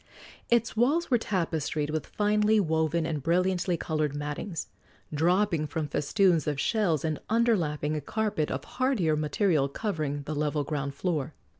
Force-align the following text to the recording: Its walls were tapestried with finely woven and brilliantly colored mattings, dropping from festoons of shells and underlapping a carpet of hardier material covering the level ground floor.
Its 0.49 0.75
walls 0.75 1.11
were 1.11 1.19
tapestried 1.19 1.91
with 1.91 2.07
finely 2.07 2.59
woven 2.59 3.05
and 3.05 3.21
brilliantly 3.21 3.77
colored 3.77 4.15
mattings, 4.15 4.67
dropping 5.13 5.67
from 5.67 5.87
festoons 5.87 6.47
of 6.47 6.59
shells 6.59 7.05
and 7.05 7.19
underlapping 7.29 7.95
a 7.95 8.01
carpet 8.01 8.49
of 8.49 8.63
hardier 8.65 9.15
material 9.15 9.69
covering 9.69 10.23
the 10.23 10.33
level 10.33 10.63
ground 10.63 10.95
floor. 10.95 11.35